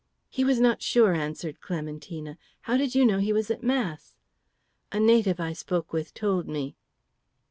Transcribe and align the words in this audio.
"He 0.31 0.43
was 0.43 0.59
not 0.59 0.81
sure," 0.81 1.13
answered 1.13 1.61
Clementina. 1.61 2.39
"How 2.61 2.75
did 2.75 2.95
you 2.95 3.05
know 3.05 3.19
he 3.19 3.31
was 3.31 3.51
at 3.51 3.61
Mass?" 3.61 4.15
"A 4.91 4.99
native 4.99 5.39
I 5.39 5.53
spoke 5.53 5.93
with 5.93 6.11
told 6.15 6.47
me." 6.47 6.75